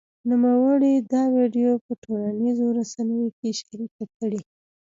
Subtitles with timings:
[0.29, 4.41] نوموړي دا ویډیو په ټولنیزو رسنیو کې شرېکه کړې